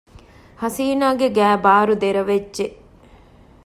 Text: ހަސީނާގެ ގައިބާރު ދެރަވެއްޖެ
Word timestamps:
ހަސީނާގެ 0.61 1.27
ގައިބާރު 1.37 1.93
ދެރަވެއްޖެ 2.01 2.65